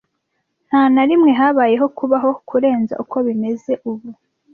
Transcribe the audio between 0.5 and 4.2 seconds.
Nta na rimwe habayeho kubaho kurenza uko bimeze ubu,